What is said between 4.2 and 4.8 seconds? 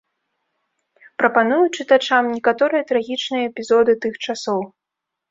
часоў.